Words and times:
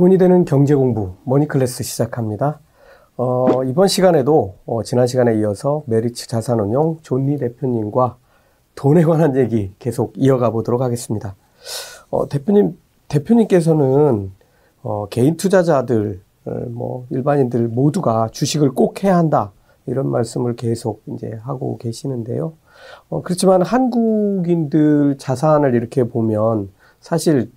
돈이 0.00 0.16
되는 0.16 0.46
경제 0.46 0.74
공부 0.74 1.12
머니클래스 1.24 1.84
시작합니다. 1.84 2.58
어, 3.18 3.62
이번 3.64 3.86
시간에도 3.86 4.54
어, 4.64 4.82
지난 4.82 5.06
시간에 5.06 5.38
이어서 5.38 5.82
메리츠 5.84 6.26
자산운용 6.26 7.00
존리 7.02 7.36
대표님과 7.36 8.16
돈에 8.74 9.04
관한 9.04 9.36
얘기 9.36 9.74
계속 9.78 10.14
이어가 10.16 10.52
보도록 10.52 10.80
하겠습니다. 10.80 11.36
어, 12.08 12.26
대표님 12.30 12.78
대표님께서는 13.08 14.32
어, 14.82 15.06
개인 15.10 15.36
투자자들 15.36 16.22
어, 16.46 16.50
뭐 16.70 17.04
일반인들 17.10 17.68
모두가 17.68 18.30
주식을 18.32 18.70
꼭 18.70 19.04
해야 19.04 19.18
한다 19.18 19.52
이런 19.84 20.08
말씀을 20.08 20.56
계속 20.56 21.02
이제 21.08 21.38
하고 21.42 21.76
계시는데요. 21.76 22.54
어, 23.10 23.20
그렇지만 23.20 23.60
한국인들 23.60 25.18
자산을 25.18 25.74
이렇게 25.74 26.04
보면 26.04 26.70
사실 27.00 27.50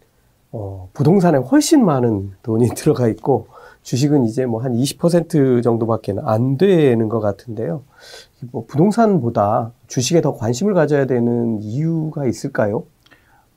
어, 0.53 0.89
부동산에 0.93 1.37
훨씬 1.39 1.83
많은 1.83 2.31
돈이 2.43 2.69
들어가 2.75 3.07
있고 3.09 3.47
주식은 3.81 4.23
이제 4.25 4.45
뭐 4.45 4.61
한 4.61 4.73
20% 4.73 5.61
정도밖에 5.61 6.15
안 6.23 6.57
되는 6.57 7.09
것 7.09 7.19
같은데요. 7.19 7.83
뭐 8.51 8.65
부동산보다 8.65 9.73
주식에 9.87 10.21
더 10.21 10.33
관심을 10.35 10.73
가져야 10.73 11.05
되는 11.05 11.61
이유가 11.61 12.25
있을까요? 12.25 12.83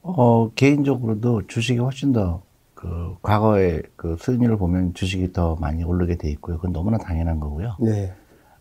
어, 0.03 0.51
개인적으로도 0.55 1.47
주식이 1.47 1.79
훨씬 1.79 2.13
더 2.13 2.47
그 2.77 3.17
과거의 3.23 3.83
그 3.97 4.17
수익률을 4.21 4.59
보면 4.59 4.93
주식이 4.93 5.33
더 5.33 5.57
많이 5.57 5.83
오르게 5.83 6.17
돼 6.17 6.29
있고요. 6.33 6.57
그건 6.57 6.73
너무나 6.73 6.99
당연한 6.99 7.41
거고요. 7.41 7.75
네. 7.81 8.13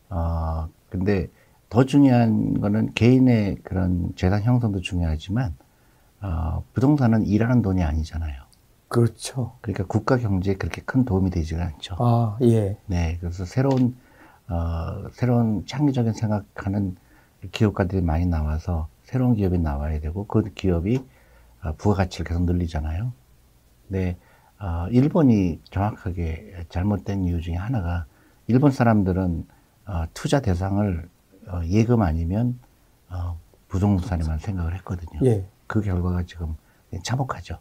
어, 0.10 0.70
근데 0.90 1.28
더 1.70 1.84
중요한 1.84 2.60
거는 2.62 2.94
개인의 2.96 3.58
그런 3.64 4.14
재산 4.16 4.42
형성도 4.42 4.80
중요하지만 4.80 5.54
어, 6.26 6.64
부동산은 6.74 7.28
일하는 7.28 7.62
돈이 7.62 7.84
아니잖아요. 7.84 8.44
그렇죠. 8.88 9.54
그러니까 9.62 9.86
국가 9.86 10.18
경제에 10.18 10.56
그렇게 10.56 10.82
큰 10.82 11.06
도움이 11.06 11.30
되지가 11.30 11.64
않죠. 11.64 11.96
아, 12.00 12.38
예. 12.42 12.78
네, 12.88 13.18
그래서 13.20 13.46
새로운 13.46 13.96
어, 14.48 15.10
새로운 15.12 15.66
창의적인 15.66 16.14
생각하는 16.14 16.96
기업가들이 17.52 18.02
많이 18.02 18.26
나와서 18.26 18.88
새로운 19.04 19.36
기업이 19.36 19.60
나와야 19.60 20.00
되고 20.00 20.26
그 20.26 20.44
기업이 20.54 21.04
어, 21.64 21.74
부가가치를 21.78 22.26
계속 22.26 22.44
늘리잖아요. 22.46 23.12
네, 23.88 24.18
어, 24.60 24.88
일본이 24.90 25.60
정확하게 25.66 26.66
잘못된 26.70 27.24
이유 27.26 27.42
중에 27.42 27.56
하나가 27.56 28.06
일본 28.48 28.72
사람들은 28.72 29.48
어, 29.88 30.04
투자 30.14 30.40
대상을 30.42 31.08
어, 31.48 31.62
예금 31.66 32.02
아니면 32.02 32.60
어, 33.10 33.38
부동산에만 33.68 34.40
생각을 34.40 34.74
했거든요. 34.76 35.20
예. 35.26 35.46
그 35.68 35.82
결과가 35.82 36.24
지금 36.24 36.56
참혹하죠. 37.04 37.58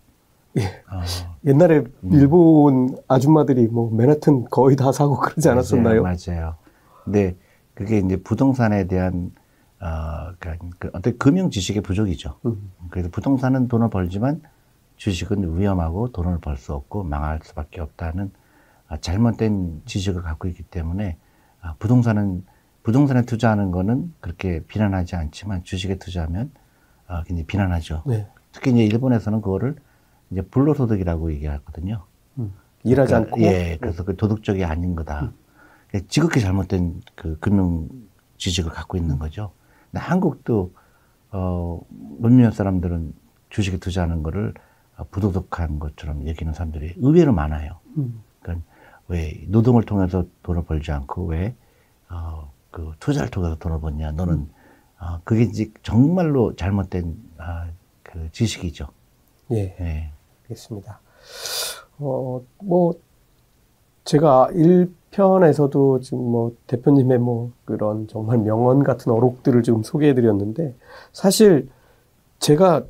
예. 0.58 0.62
어, 0.66 1.02
옛날에 1.44 1.78
음. 1.78 2.12
일본 2.12 2.96
아줌마들이 3.08 3.66
뭐 3.66 3.91
맨하튼 3.92 4.44
거의 4.50 4.77
다 4.77 4.92
사고 4.92 5.19
그러지 5.19 5.48
않았었나요? 5.48 6.02
맞아요. 6.02 6.16
맞아요. 6.27 6.56
근데 7.05 7.36
그게 7.74 7.98
이제 7.98 8.16
부동산에 8.16 8.86
대한 8.86 9.33
어, 9.80 10.33
그러니까 10.38 10.66
그 10.78 10.91
어떤 10.92 11.19
금융 11.19 11.50
지식의 11.50 11.83
부족이죠. 11.83 12.38
음. 12.46 12.70
그래서 12.91 13.08
부동산은 13.11 13.69
돈을 13.69 13.91
벌지만 13.91 14.41
주식은 14.96 15.58
위험하고 15.58 16.12
돈을 16.12 16.39
벌 16.41 16.56
수 16.56 16.72
없고 16.72 17.02
망할 17.02 17.41
수밖에 17.42 17.80
없다는 17.80 18.30
아, 18.86 18.96
잘못된 18.98 19.83
지식을 19.86 20.22
갖고 20.22 20.46
있기 20.48 20.62
때문에 20.62 21.16
아, 21.61 21.74
부동산은 21.80 22.44
부동산에 22.84 23.22
투자하는 23.22 23.72
거는 23.72 24.14
그렇게 24.20 24.61
비난하지 24.68 25.16
않지만 25.16 25.64
주식에 25.64 25.96
투자하면 25.96 26.52
아, 27.06 27.22
굉장히 27.24 27.47
비난하죠. 27.47 28.02
네. 28.06 28.27
특히 28.52 28.70
이제 28.70 28.84
일본에서는 28.84 29.41
그거를 29.41 29.77
이제 30.30 30.42
불로소득이라고 30.42 31.33
얘기하거든요. 31.33 32.05
음. 32.38 32.52
일하지 32.84 33.12
그러니까, 33.12 33.34
않고. 33.34 33.42
예, 33.42 33.78
그래서 33.80 34.05
그 34.05 34.17
도덕적이 34.17 34.64
아닌 34.64 34.95
거다. 34.95 35.33
그러니까 35.89 36.08
지극히 36.08 36.40
잘못된 36.40 37.02
그 37.14 37.39
금융 37.39 37.89
지식을 38.36 38.70
갖고 38.70 38.96
있는 38.96 39.18
거죠. 39.18 39.52
근데 39.90 40.05
한국도 40.05 40.73
어 41.30 41.80
몇몇 42.18 42.52
사람들은 42.52 43.12
주식에 43.48 43.78
투자하는 43.78 44.23
거를 44.23 44.55
어, 44.96 45.05
부도덕한 45.11 45.78
것처럼 45.78 46.27
여기는 46.28 46.52
사람들이 46.52 46.95
의외로 46.96 47.33
많아요. 47.33 47.78
음. 47.96 48.23
그러니까 48.40 48.67
왜 49.08 49.45
노동을 49.48 49.84
통해서 49.84 50.24
돈을 50.42 50.64
벌지 50.64 50.92
않고 50.92 51.27
왜 51.27 51.55
어, 52.11 52.52
그 52.70 52.92
투자를 52.98 53.30
통해서 53.30 53.57
돈을 53.57 53.80
버냐? 53.80 54.12
너는 54.12 54.48
어, 55.04 55.20
그게 55.24 55.42
이제 55.42 55.70
정말로 55.82 56.56
잘못된 56.56 57.14
아, 57.38 57.66
그 58.02 58.30
지식이죠. 58.32 58.88
예. 59.52 59.76
예. 59.78 60.10
알겠습니다. 60.44 61.00
어, 61.98 62.42
뭐, 62.62 62.94
제가 64.04 64.48
1편에서도 64.52 66.02
지금 66.02 66.18
뭐 66.18 66.52
대표님의 66.66 67.18
뭐 67.18 67.52
그런 67.64 68.06
정말 68.08 68.38
명언 68.38 68.82
같은 68.82 69.12
어록들을 69.12 69.62
지금 69.62 69.82
소개해 69.82 70.14
드렸는데 70.14 70.74
사실 71.12 71.68
제가 72.38 72.84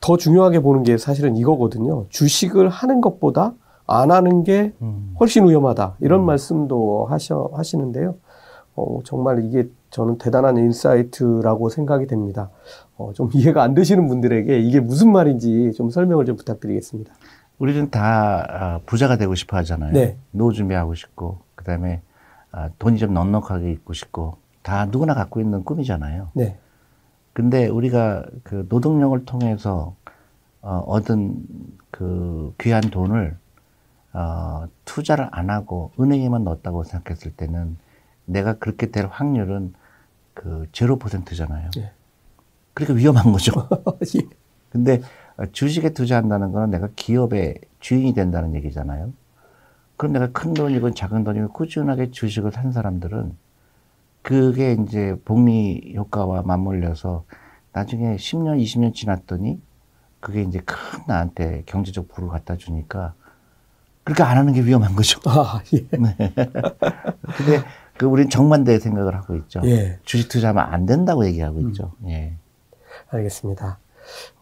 더 0.00 0.16
중요하게 0.16 0.60
보는 0.60 0.84
게 0.84 0.96
사실은 0.96 1.36
이거거든요. 1.36 2.06
주식을 2.08 2.68
하는 2.68 3.00
것보다 3.00 3.54
안 3.86 4.10
하는 4.10 4.44
게 4.44 4.72
음. 4.82 5.14
훨씬 5.18 5.48
위험하다. 5.48 5.96
이런 6.00 6.20
음. 6.20 6.26
말씀도 6.26 7.06
하셔, 7.06 7.50
하시는데요. 7.52 8.14
어, 8.78 9.00
정말 9.02 9.44
이게 9.44 9.68
저는 9.90 10.18
대단한 10.18 10.56
insight라고 10.56 11.68
생각이 11.68 12.06
됩니다. 12.06 12.50
어, 12.96 13.12
좀 13.12 13.28
이해가 13.34 13.62
안 13.62 13.74
되시는 13.74 14.06
분들에게 14.06 14.60
이게 14.60 14.78
무슨 14.78 15.10
말인지 15.10 15.72
좀 15.72 15.90
설명을 15.90 16.24
좀 16.24 16.36
부탁드리겠습니다. 16.36 17.12
우리는 17.58 17.90
다 17.90 18.46
아, 18.48 18.80
부자가 18.86 19.16
되고 19.16 19.34
싶어 19.34 19.56
하잖아요. 19.58 19.92
네. 19.92 20.16
노후 20.30 20.52
준비하고 20.52 20.94
싶고, 20.94 21.38
그 21.56 21.64
다음에 21.64 22.02
아, 22.52 22.70
돈이 22.78 22.98
좀 22.98 23.14
넉넉하게 23.14 23.72
있고 23.72 23.94
싶고, 23.94 24.36
다 24.62 24.86
누구나 24.86 25.14
갖고 25.14 25.40
있는 25.40 25.64
꿈이잖아요. 25.64 26.28
네. 26.34 26.56
근데 27.32 27.66
우리가 27.66 28.26
그 28.44 28.66
노동력을 28.68 29.24
통해서 29.24 29.96
어, 30.60 30.84
얻은 30.86 31.34
그 31.90 32.54
귀한 32.58 32.82
돈을 32.82 33.36
어, 34.12 34.66
투자를 34.84 35.28
안 35.32 35.50
하고 35.50 35.90
은행에만 35.98 36.44
넣었다고 36.44 36.84
생각했을 36.84 37.32
때는 37.32 37.76
내가 38.28 38.54
그렇게 38.54 38.90
될 38.90 39.06
확률은 39.06 39.72
그 40.34 40.66
제로 40.72 40.98
퍼센트잖아요. 40.98 41.70
네. 41.76 41.92
그러니까 42.74 42.94
위험한 42.94 43.32
거죠. 43.32 43.68
예. 44.16 44.20
근데 44.70 45.00
어, 45.36 45.46
주식에 45.46 45.92
투자한다는 45.92 46.52
거는 46.52 46.70
내가 46.70 46.88
기업의 46.94 47.58
주인이 47.80 48.12
된다는 48.12 48.54
얘기잖아요. 48.54 49.12
그럼 49.96 50.12
내가 50.12 50.28
큰 50.30 50.54
돈이건 50.54 50.94
작은 50.94 51.24
돈이건 51.24 51.48
꾸준하게 51.52 52.12
주식을 52.12 52.52
산 52.52 52.70
사람들은 52.70 53.36
그게 54.22 54.74
이제 54.74 55.16
복리 55.24 55.94
효과와 55.96 56.42
맞물려서 56.42 57.24
나중에 57.72 58.16
10년, 58.16 58.62
20년 58.62 58.94
지났더니 58.94 59.60
그게 60.20 60.42
이제 60.42 60.60
큰 60.60 60.76
나한테 61.06 61.62
경제적 61.66 62.08
부를 62.08 62.28
갖다 62.28 62.56
주니까 62.56 63.14
그렇게 64.04 64.22
안 64.22 64.38
하는 64.38 64.52
게 64.52 64.62
위험한 64.64 64.94
거죠. 64.94 65.20
아, 65.26 65.60
예. 65.74 65.80
근데 65.90 67.62
그 67.98 68.06
우리는 68.06 68.30
정반대의 68.30 68.80
생각을 68.80 69.16
하고 69.16 69.34
있죠. 69.36 69.60
예. 69.64 69.98
주식 70.04 70.28
투자하면 70.28 70.64
안 70.64 70.86
된다고 70.86 71.26
얘기하고 71.26 71.60
있죠. 71.60 71.92
음. 72.02 72.08
예. 72.10 72.34
알겠습니다. 73.10 73.78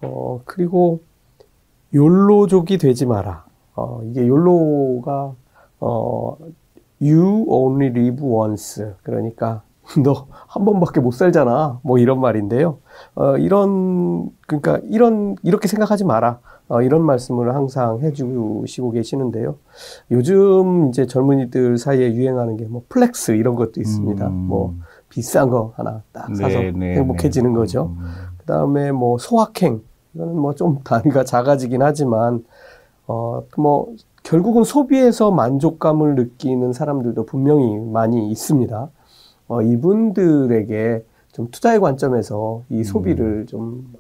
어, 0.03 0.41
그리고 0.45 1.01
욜로족이 1.95 2.79
되지 2.79 3.07
마라. 3.07 3.45
어, 3.75 4.01
이게 4.05 4.27
욜로가 4.27 5.35
어, 5.81 6.37
you 7.01 7.45
only 7.49 7.91
live 7.91 8.25
once. 8.27 8.85
그러니까 9.03 9.63
너 10.05 10.27
한 10.49 10.65
번밖에 10.65 11.01
못 11.01 11.13
살잖아. 11.13 11.81
뭐 11.83 11.99
이런 11.99 12.21
말인데요. 12.21 12.79
어, 13.15 13.37
이런 13.37 14.31
그러니까 14.47 14.81
이런 14.91 15.37
이렇게 15.43 15.69
생각하지 15.69 16.05
마라. 16.05 16.41
어, 16.69 16.83
이런 16.83 17.03
말씀을 17.03 17.55
항상 17.55 18.01
해주시고 18.01 18.91
계시는데요. 18.91 19.57
요즘 20.11 20.89
이제 20.89 21.07
젊은이들 21.07 21.79
사이에 21.79 22.13
유행하는 22.15 22.57
게 22.57 22.67
뭐 22.67 22.83
flex 22.89 23.33
이런 23.33 23.55
것도 23.55 23.81
있습니다. 23.81 24.27
음. 24.27 24.33
뭐 24.33 24.75
비싼 25.09 25.49
거 25.51 25.73
하나 25.77 26.03
딱 26.13 26.27
사서 26.35 26.59
네, 26.59 26.73
네, 26.73 26.95
행복해지는 26.97 27.53
네. 27.53 27.59
거죠. 27.59 27.95
음. 27.97 28.05
그 28.39 28.45
다음에 28.47 28.91
뭐 28.93 29.17
소확행. 29.19 29.81
이거는 30.15 30.35
뭐 30.37 30.55
좀 30.55 30.81
단위가 30.83 31.25
작아지긴 31.25 31.83
하지만, 31.83 32.43
어, 33.07 33.43
뭐, 33.59 33.93
결국은 34.23 34.65
소비에서 34.65 35.31
만족감을 35.31 36.15
느끼는 36.17 36.73
사람들도 36.73 37.27
분명히 37.27 37.79
많이 37.79 38.31
있습니다. 38.31 38.89
어, 39.49 39.63
이분들에게 39.63 41.05
좀 41.33 41.49
투자의 41.51 41.79
관점에서 41.81 42.63
이 42.71 42.83
소비를 42.83 43.47
좀, 43.47 43.93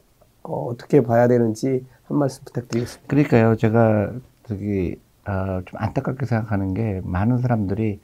어, 0.43 0.69
어떻게 0.71 1.03
봐야 1.03 1.29
되는지 1.29 1.85
한 2.09 2.19
말씀 2.19 2.45
부탁드리겠습니다. 2.45 3.09
그러니까요, 3.09 3.57
제가 3.57 4.13
저기 4.45 5.01
어, 5.27 5.61
좀 5.65 5.81
안타깝게 5.81 6.27
생각하는 6.27 6.75
게 6.75 7.01
많은 7.05 7.39
사람들이 7.39 8.01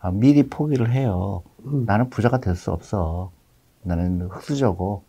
어, 0.00 0.10
미리 0.12 0.48
포기를 0.48 0.90
해요. 0.92 1.42
음. 1.66 1.84
나는 1.86 2.10
부자가 2.10 2.38
될 2.40 2.56
수 2.56 2.70
없어. 2.72 3.32
나는 3.82 4.22
흑수저고, 4.30 5.04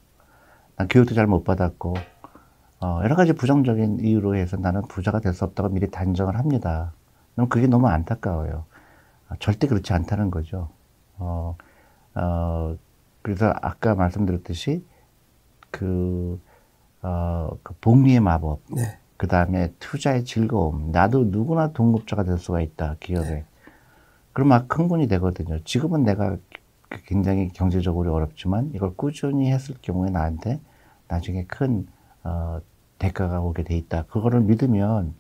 난 0.78 0.88
교육도 0.90 1.16
잘 1.16 1.28
못 1.28 1.44
받았고, 1.44 1.96
어, 2.82 3.00
여러 3.04 3.16
가지 3.16 3.34
부정적인 3.34 4.00
이유로 4.02 4.36
해서 4.36 4.58
나는 4.58 4.81
부자가 4.88 5.20
될 5.20 5.34
수 5.34 5.46
없다고 5.46 5.70
미리 5.70 5.90
단정을 5.90 6.38
합니다. 6.38 6.94
그럼 7.36 7.50
그게 7.50 7.68
너무 7.68 7.88
안타까워요. 7.88 8.66
아, 9.30 9.36
절대 9.40 9.68
그렇지 9.68 9.94
않다는 9.94 10.31
거죠. 10.31 10.70
어, 11.18 11.56
어, 12.16 12.78
그래서 13.22 13.54
아까 13.62 13.96
말씀드렸듯이 13.96 14.86
그, 15.72 16.40
어, 17.06 17.57
그 17.63 17.74
복리의 17.81 18.19
마법, 18.19 18.62
네. 18.75 18.98
그 19.18 19.28
다음에 19.28 19.72
투자의 19.80 20.25
즐거움, 20.25 20.92
나도 20.92 21.25
누구나 21.25 21.72
동급자가 21.72 22.24
될 22.24 22.38
수가 22.40 22.62
있다, 22.62 22.96
기업에. 23.00 23.30
네. 23.30 23.46
그럼 24.34 24.50
막 24.50 24.68
흥분이 24.78 25.07
되거든요. 25.10 25.60
지금은 25.63 26.04
내가 26.04 26.38
굉장히 27.06 27.50
경제적으로 27.50 28.13
어렵지만 28.13 28.72
이걸 28.74 28.96
꾸준히 28.96 29.52
했을 29.52 29.75
경우에 29.81 30.10
나한테 30.10 30.60
나중에 31.07 31.46
큰, 31.46 31.88
어, 32.24 32.60
대가가 33.00 33.40
오게 33.42 33.63
돼 33.63 33.78
있다. 33.78 34.04
그거를 34.06 34.42
믿으면, 34.42 35.13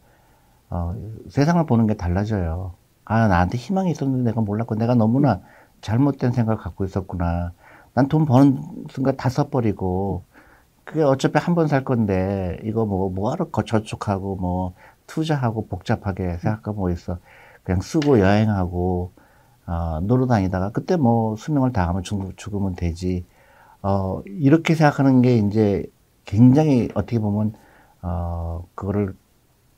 어, 0.69 0.95
세상을 1.29 1.63
보는 1.67 1.87
게 1.87 1.93
달라져요. 1.95 2.73
아, 3.05 3.27
나한테 3.27 3.57
희망이 3.57 3.91
있었는데 3.91 4.23
내가 4.31 4.41
몰랐고 4.41 4.75
내가 4.75 4.95
너무나 4.95 5.41
잘못된 5.81 6.31
생각을 6.31 6.57
갖고 6.57 6.85
있었구나. 6.85 7.53
난 7.93 8.07
돈 8.09 8.25
버는 8.25 8.85
순간 8.89 9.15
다 9.17 9.29
써버리고, 9.29 10.23
그게 10.85 11.01
어차피 11.03 11.37
한 11.39 11.55
번 11.55 11.67
살 11.67 11.83
건데, 11.83 12.59
이거 12.63 12.85
뭐, 12.85 13.09
뭐하러 13.09 13.47
저축하고, 13.65 14.35
뭐, 14.37 14.73
투자하고 15.07 15.67
복잡하게 15.67 16.37
생각하고 16.37 16.73
뭐 16.81 16.91
있어. 16.91 17.19
그냥 17.63 17.81
쓰고 17.81 18.19
여행하고, 18.19 19.13
어, 19.67 19.99
놀러 20.01 20.27
다니다가, 20.27 20.71
그때 20.71 20.95
뭐, 20.97 21.35
수명을 21.37 21.73
다하면 21.73 22.03
죽, 22.03 22.37
죽으면 22.37 22.75
되지. 22.75 23.25
어, 23.83 24.21
이렇게 24.27 24.75
생각하는 24.75 25.21
게 25.21 25.37
이제 25.37 25.85
굉장히 26.25 26.89
어떻게 26.95 27.19
보면, 27.19 27.53
어, 28.03 28.65
그거를, 28.75 29.15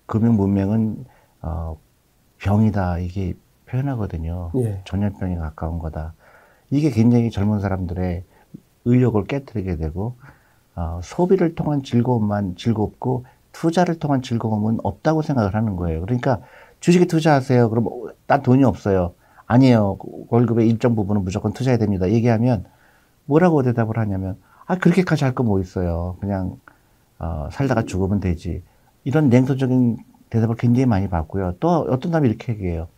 금융 0.07 0.35
문명은, 0.37 1.05
어, 1.41 1.77
병이다. 2.39 2.99
이게 2.99 3.33
표현하거든요. 3.67 4.51
예. 4.57 4.81
전염병에 4.85 5.37
가까운 5.37 5.79
거다. 5.79 6.13
이게 6.71 6.91
굉장히 6.91 7.31
젊은 7.31 7.59
사람들의 7.61 8.23
의욕을 8.85 9.25
깨뜨리게 9.25 9.77
되고 9.77 10.17
어, 10.77 11.01
소비를 11.03 11.55
통한 11.55 11.83
즐거움만 11.83 12.55
즐겁고 12.57 13.25
투자를 13.53 13.99
통한 13.99 14.21
즐거움은 14.23 14.79
없다고 14.83 15.23
생각을 15.23 15.55
하는 15.55 15.77
거예요. 15.77 16.01
그러니까 16.01 16.41
주식에 16.81 17.05
투자하세요. 17.07 17.69
그럼 17.71 17.87
난 18.27 18.43
돈이 18.43 18.63
없어요. 18.65 19.15
아니에요. 19.47 19.97
월급의 20.29 20.69
일정 20.69 20.95
부분은 20.95 21.23
무조건 21.25 21.53
투자해야 21.53 21.79
됩니다. 21.79 22.09
얘기하면 22.11 22.65
뭐라고 23.25 23.63
대답을 23.63 23.97
하냐면 23.99 24.37
아 24.67 24.77
그렇게까지 24.77 25.25
할 25.25 25.35
거 25.35 25.43
뭐 25.43 25.61
있어요. 25.61 26.17
그냥 26.21 26.57
어, 27.19 27.49
살다가 27.51 27.83
죽으면 27.83 28.19
되지. 28.21 28.63
이런 29.05 29.29
냉소적인 29.29 29.97
대답을 30.31 30.55
굉장히 30.57 30.87
많이 30.87 31.09
받고요. 31.09 31.55
또 31.61 31.69
어떤 31.89 32.11
사람이 32.13 32.29
이렇게 32.29 32.53
얘기해요. 32.53 32.89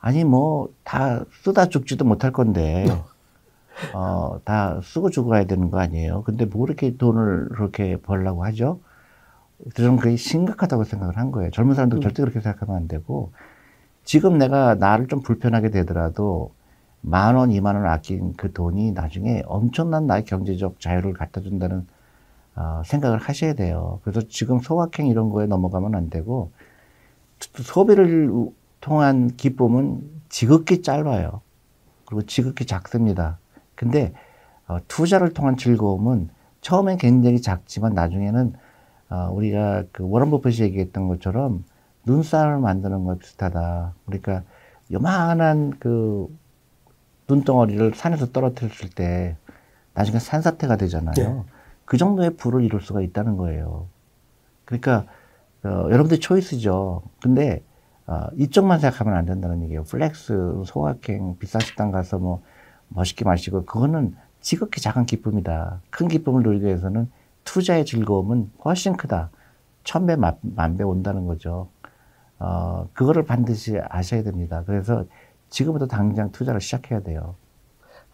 아니 0.00 0.24
뭐 0.24 0.68
다 0.84 1.24
쓰다 1.42 1.66
죽지도 1.68 2.04
못할 2.04 2.32
건데 2.32 2.86
어, 3.94 4.40
다 4.44 4.80
쓰고 4.82 5.10
죽어야 5.10 5.44
되는 5.44 5.70
거 5.70 5.78
아니에요. 5.78 6.22
근데 6.22 6.44
뭐 6.44 6.64
그렇게 6.64 6.96
돈을 6.96 7.48
그렇게 7.50 7.96
벌라고 8.00 8.44
하죠? 8.44 8.80
저는 9.74 9.96
그게 9.96 10.16
심각하다고 10.16 10.84
생각을 10.84 11.16
한 11.16 11.30
거예요. 11.32 11.50
젊은 11.50 11.74
사람들 11.74 11.98
음. 11.98 12.00
절대 12.00 12.22
그렇게 12.22 12.40
생각하면 12.40 12.76
안 12.76 12.88
되고 12.88 13.32
지금 14.04 14.38
내가 14.38 14.74
나를 14.74 15.08
좀 15.08 15.20
불편하게 15.22 15.70
되더라도 15.70 16.52
만 17.00 17.36
원, 17.36 17.52
이만 17.52 17.76
원 17.76 17.86
아낀 17.86 18.34
그 18.36 18.52
돈이 18.52 18.92
나중에 18.92 19.42
엄청난 19.46 20.06
나의 20.06 20.24
경제적 20.24 20.80
자유를 20.80 21.12
갖다 21.12 21.40
준다는 21.40 21.86
어, 22.54 22.82
생각을 22.84 23.18
하셔야 23.18 23.54
돼요. 23.54 24.00
그래서 24.02 24.22
지금 24.28 24.60
소확행 24.60 25.06
이런 25.06 25.30
거에 25.30 25.46
넘어가면 25.46 25.94
안 25.94 26.08
되고 26.10 26.50
소비를 27.38 28.30
통한 28.80 29.28
기쁨은 29.36 30.00
지극히 30.28 30.82
짧아요. 30.82 31.42
그리고 32.06 32.22
지극히 32.22 32.64
작습니다. 32.64 33.38
근데 33.76 34.12
어, 34.66 34.78
투자를 34.88 35.32
통한 35.32 35.56
즐거움은 35.56 36.30
처음엔 36.60 36.98
굉장히 36.98 37.40
작지만 37.40 37.94
나중에는 37.94 38.54
어, 39.10 39.30
우리가 39.32 39.84
그 39.92 40.08
워런 40.08 40.30
버핏이 40.30 40.60
얘기했던 40.62 41.06
것처럼 41.06 41.64
눈사람을 42.06 42.58
만드는 42.58 43.04
거 43.04 43.16
비슷하다. 43.16 43.94
그러니까 44.06 44.42
요만한 44.90 45.70
그 45.78 46.28
눈덩어리를 47.28 47.94
산에서 47.94 48.32
떨어뜨렸을 48.32 48.90
때 48.90 49.36
나중에 49.94 50.18
산사태가 50.18 50.76
되잖아요. 50.76 51.14
네. 51.14 51.42
그 51.84 51.96
정도의 51.96 52.36
부를 52.36 52.64
이룰 52.64 52.80
수가 52.80 53.00
있다는 53.00 53.36
거예요. 53.36 53.86
그러니까 54.64 55.06
어, 55.64 55.68
여러분들 55.90 56.20
초이스죠. 56.20 57.02
근데 57.22 57.62
어, 58.06 58.26
이쪽만 58.36 58.78
생각하면 58.80 59.14
안 59.14 59.24
된다는 59.24 59.62
얘기예요. 59.62 59.84
flex, 59.84 60.62
소확행, 60.64 61.38
비싼 61.38 61.60
식당 61.60 61.90
가서 61.90 62.18
뭐 62.18 62.42
멋있게 62.88 63.24
마시고 63.24 63.64
그거는 63.64 64.16
지극히 64.40 64.80
작은 64.80 65.06
기쁨이다. 65.06 65.80
큰 65.90 66.08
기쁨을 66.08 66.42
누리기 66.42 66.66
위해서는 66.66 67.10
투자의 67.44 67.84
즐거움은 67.84 68.50
훨씬 68.64 68.96
크다. 68.96 69.30
천 69.84 70.06
배, 70.06 70.16
만배 70.16 70.84
온다는 70.84 71.26
거죠. 71.26 71.68
어, 72.38 72.88
그거를 72.92 73.24
반드시 73.24 73.78
아셔야 73.88 74.22
됩니다. 74.22 74.62
그래서 74.66 75.04
지금부터 75.48 75.86
당장 75.86 76.32
투자를 76.32 76.60
시작해야 76.60 77.00
돼요. 77.00 77.36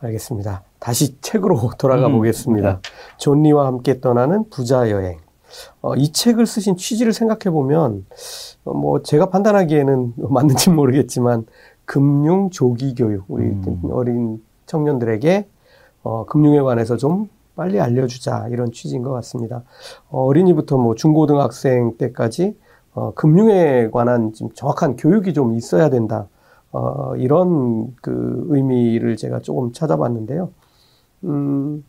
알겠습니다. 0.00 0.62
다시 0.78 1.20
책으로 1.20 1.58
돌아가 1.78 2.06
음, 2.06 2.12
보겠습니다. 2.12 2.75
네. 2.75 2.78
존리와 3.18 3.66
함께 3.66 4.00
떠나는 4.00 4.48
부자 4.50 4.90
여행. 4.90 5.18
어, 5.80 5.94
이 5.96 6.12
책을 6.12 6.46
쓰신 6.46 6.76
취지를 6.76 7.12
생각해 7.12 7.52
보면 7.52 8.06
어, 8.64 8.75
뭐 8.75 9.02
제가 9.02 9.30
판단하기에는 9.30 10.14
맞는지 10.30 10.70
모르겠지만 10.70 11.46
금융 11.84 12.50
조기 12.50 12.94
교육 12.94 13.25
우리 13.28 13.44
음. 13.44 13.80
어린 13.90 14.42
청년들에게 14.72 15.46
어, 16.02 16.24
금융에 16.24 16.60
관해서 16.62 16.96
좀 16.96 17.28
빨리 17.54 17.78
알려주자 17.78 18.48
이런 18.48 18.72
취지인 18.72 19.02
것 19.02 19.12
같습니다. 19.12 19.62
어, 20.08 20.24
어린이부터 20.24 20.78
뭐 20.78 20.94
중고등학생 20.94 21.98
때까지 21.98 22.56
어, 22.94 23.12
금융에 23.14 23.90
관한 23.90 24.32
좀 24.32 24.50
정확한 24.54 24.96
교육이 24.96 25.34
좀 25.34 25.54
있어야 25.54 25.90
된다. 25.90 26.28
어, 26.72 27.14
이런 27.16 27.94
그 28.00 28.46
의미를 28.48 29.16
제가 29.16 29.40
조금 29.40 29.72
찾아봤는데요. 29.72 30.50
음, 31.25 31.84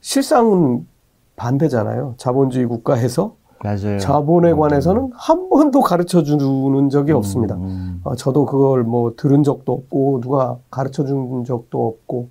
실상은 0.00 0.86
반대잖아요. 1.34 2.14
자본주의 2.16 2.66
국가에서 2.66 3.34
맞아요. 3.62 3.98
자본에 3.98 4.52
음. 4.52 4.58
관해서는 4.58 5.10
한 5.14 5.48
번도 5.48 5.80
가르쳐 5.80 6.22
주는 6.22 6.88
적이 6.88 7.12
음, 7.12 7.16
없습니다. 7.16 7.56
음. 7.56 8.00
어, 8.04 8.14
저도 8.16 8.46
그걸 8.46 8.84
뭐 8.84 9.14
들은 9.16 9.42
적도 9.42 9.72
없고 9.72 10.20
누가 10.22 10.56
가르쳐 10.70 11.04
준 11.04 11.44
적도 11.44 11.86
없고 11.86 12.28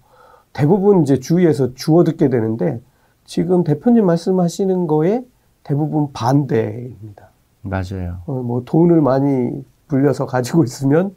대부분 0.53 1.03
이제 1.03 1.19
주위에서 1.19 1.73
주워 1.75 2.03
듣게 2.03 2.29
되는데 2.29 2.81
지금 3.25 3.63
대표님 3.63 4.05
말씀하시는 4.05 4.87
거에 4.87 5.23
대부분 5.63 6.11
반대입니다. 6.13 7.29
맞아요. 7.61 8.17
어, 8.25 8.33
뭐 8.33 8.63
돈을 8.65 9.01
많이 9.01 9.51
불려서 9.87 10.25
가지고 10.25 10.63
있으면 10.63 11.15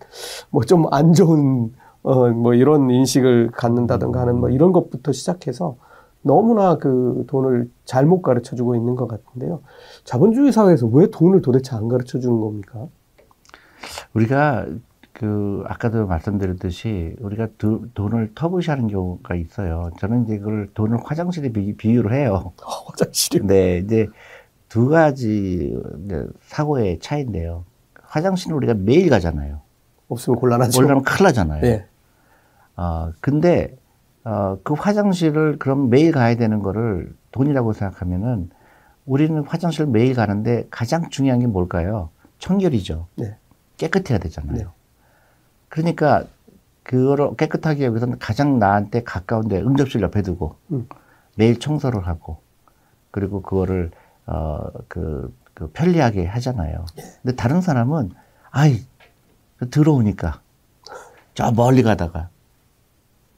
뭐 0.51 0.63
좀 0.65 0.87
안 0.91 1.15
좋은 1.15 1.73
어, 2.03 2.29
뭐 2.31 2.53
이런 2.55 2.91
인식을 2.91 3.53
갖는다든가 3.53 4.21
하는 4.21 4.39
뭐 4.41 4.51
이런 4.51 4.73
것부터 4.73 5.13
시작해서 5.13 5.77
너무나 6.23 6.77
그 6.79 7.25
돈을 7.29 7.71
잘못 7.85 8.23
가르쳐 8.23 8.57
주고 8.57 8.75
있는 8.75 8.95
것 8.97 9.07
같은데요. 9.09 9.63
자본주의 10.05 10.53
사회에서 10.53 10.87
왜 10.87 11.09
돈을 11.11 11.43
도대체 11.43 11.77
안 11.77 11.89
가르쳐 11.89 12.19
주는 12.19 12.41
겁니까? 12.41 12.87
우리가 14.15 14.67
그 15.13 15.63
아까도 15.67 16.07
말씀드렸듯이 16.07 17.17
우리가 17.21 17.49
두, 17.59 17.89
돈을 17.95 18.33
터부시하는 18.35 18.89
경우가 18.89 19.35
있어요. 19.35 19.91
저는 19.99 20.25
이제 20.25 20.39
그걸 20.39 20.71
돈을 20.75 20.99
화장실에 21.05 21.51
비, 21.51 21.77
비유를 21.77 22.15
해요. 22.15 22.53
어, 22.63 22.71
화장실이? 22.87 23.47
네, 23.47 23.79
이제 23.79 24.09
두 24.69 24.89
가지 24.89 25.77
사고의 26.47 26.99
차이인데요. 27.01 27.65
화장실은 28.03 28.57
우리가 28.57 28.75
매일 28.75 29.11
가잖아요. 29.11 29.61
없으면 30.09 30.39
곤란하죠. 30.39 30.77
곤란하면 30.77 31.05
큰일 31.05 31.25
나잖아요. 31.25 31.61
네. 31.61 31.87
어, 32.77 33.13
근데 33.21 33.77
어, 34.25 34.59
그 34.63 34.75
화장실을 34.75 35.59
그럼 35.59 35.91
매일 35.91 36.13
가야 36.13 36.37
되는 36.37 36.63
거를 36.63 37.15
돈이라고 37.33 37.73
생각하면은 37.73 38.51
우리는 39.05 39.43
화장실 39.45 39.87
매일 39.87 40.15
가는데 40.15 40.67
가장 40.71 41.11
중요한 41.11 41.41
게 41.41 41.47
뭘까요? 41.47 42.11
청결이죠. 42.39 43.07
네. 43.17 43.37
깨끗해야 43.77 44.19
되잖아요. 44.19 44.57
네. 44.57 44.67
그러니까 45.69 46.25
그거를 46.83 47.37
깨끗하게 47.37 47.89
위해서는 47.89 48.19
가장 48.19 48.59
나한테 48.59 49.03
가까운데 49.03 49.61
응접실 49.61 50.01
옆에 50.03 50.23
두고 50.23 50.57
음. 50.71 50.89
매일 51.37 51.59
청소를 51.59 52.07
하고 52.07 52.39
그리고 53.11 53.43
그거를 53.43 53.91
어그 54.27 55.35
그 55.55 55.71
편리하게 55.73 56.27
하잖아요. 56.27 56.85
네. 56.97 57.03
근데 57.23 57.37
다른 57.37 57.61
사람은 57.61 58.11
아이 58.51 58.85
들어오니까 59.71 60.41
저 61.35 61.51
멀리 61.53 61.83
가다가 61.83 62.29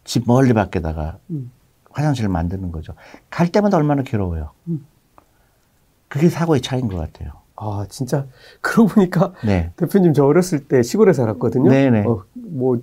집 0.04 0.24
멀리 0.26 0.52
밖에다가 0.52 1.18
음. 1.30 1.50
화장실을 1.90 2.28
만드는 2.28 2.72
거죠. 2.72 2.94
갈 3.30 3.48
때마다 3.50 3.76
얼마나 3.76 4.02
괴로워요. 4.02 4.50
음. 4.68 4.86
그게 6.08 6.28
사고의 6.28 6.60
차이인 6.60 6.88
것 6.88 6.96
같아요. 6.96 7.32
아, 7.56 7.86
진짜. 7.88 8.26
그러고 8.60 8.88
보니까 8.88 9.32
네. 9.44 9.72
대표님 9.76 10.12
저 10.12 10.24
어렸을 10.24 10.66
때 10.66 10.82
시골에 10.82 11.12
살았거든요. 11.12 11.70
네네. 11.70 12.04
어, 12.06 12.24
뭐, 12.34 12.80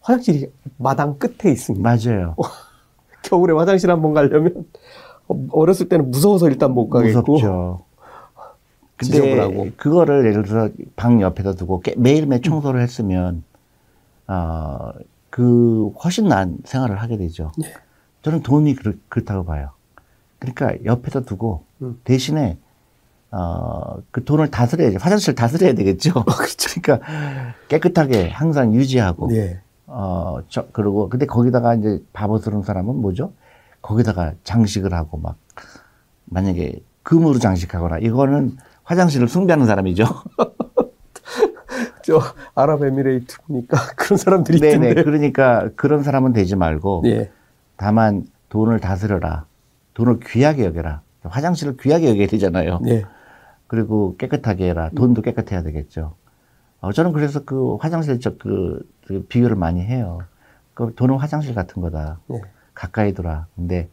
화장실이 0.00 0.50
마당 0.78 1.18
끝에 1.18 1.50
있습니다. 1.52 1.82
맞아요. 1.82 2.34
겨울에 3.22 3.54
화장실 3.54 3.90
한 3.90 4.02
번 4.02 4.12
가려면 4.14 4.66
어, 5.28 5.46
어렸을 5.52 5.88
때는 5.88 6.10
무서워서 6.10 6.48
일단 6.48 6.72
못 6.72 6.88
가겠고. 6.90 7.32
무섭죠. 7.32 7.84
근데 8.96 9.38
하고. 9.40 9.68
그거를 9.76 10.26
예를 10.26 10.42
들어서 10.44 10.72
방 10.96 11.20
옆에다 11.20 11.52
두고 11.54 11.80
깨- 11.80 11.94
매일매일 11.96 12.42
청소를 12.42 12.80
했으면 12.82 13.42
어, 14.28 14.90
그 15.34 15.88
훨씬 16.04 16.28
나은 16.28 16.58
생활을 16.62 17.02
하게 17.02 17.16
되죠. 17.16 17.50
예. 17.64 17.74
저는 18.22 18.44
돈이 18.44 18.76
그렇, 18.76 18.92
그렇 19.08 19.24
다고 19.24 19.44
봐요. 19.44 19.70
그러니까 20.38 20.72
옆에다 20.84 21.22
두고 21.22 21.64
음. 21.82 22.00
대신에 22.04 22.56
어, 23.32 23.96
그 24.12 24.22
돈을 24.22 24.52
다스려야죠. 24.52 24.98
화장실 25.00 25.34
다스려야 25.34 25.74
되겠죠. 25.74 26.12
그렇죠. 26.22 26.70
그러니까 26.80 27.04
깨끗하게 27.66 28.28
항상 28.28 28.74
유지하고 28.74 29.34
예. 29.34 29.60
어, 29.88 30.38
저, 30.48 30.68
그러고, 30.68 31.08
근데 31.08 31.26
거기다가 31.26 31.74
이제 31.74 32.00
바보스러운 32.12 32.62
사람은 32.62 32.94
뭐죠? 32.94 33.32
거기다가 33.82 34.34
장식을 34.44 34.94
하고 34.94 35.18
막, 35.18 35.36
만약에 36.26 36.80
금으로 37.02 37.40
장식하거나, 37.40 37.98
이거는 37.98 38.56
화장실을 38.84 39.26
숭배하는 39.26 39.66
사람이죠. 39.66 40.04
저 42.04 42.20
아랍에미레이트 42.54 43.38
보니까 43.42 43.76
그런 43.96 44.18
사람들이 44.18 44.60
네네. 44.60 44.90
있던데. 44.90 45.02
그러니까 45.02 45.70
그런 45.74 46.02
사람은 46.02 46.32
되지 46.32 46.54
말고, 46.54 47.02
예. 47.06 47.30
다만 47.76 48.24
돈을 48.50 48.78
다스려라. 48.80 49.46
돈을 49.94 50.20
귀하게 50.20 50.66
여겨라. 50.66 51.00
화장실을 51.22 51.76
귀하게 51.78 52.10
여겨야 52.10 52.26
되잖아요. 52.26 52.80
예. 52.86 53.04
그리고 53.66 54.16
깨끗하게 54.18 54.68
해라. 54.68 54.90
돈도 54.94 55.22
깨끗해야 55.22 55.62
되겠죠. 55.62 56.14
어, 56.80 56.92
저는 56.92 57.12
그래서 57.12 57.44
그 57.44 57.76
화장실 57.76 58.20
저 58.20 58.36
그, 58.36 58.86
그 59.06 59.24
비교를 59.26 59.56
많이 59.56 59.80
해요. 59.80 60.20
그 60.74 60.92
돈은 60.94 61.16
화장실 61.16 61.54
같은 61.54 61.80
거다. 61.80 62.18
예. 62.32 62.42
가까이 62.74 63.14
두라. 63.14 63.46
근데 63.56 63.88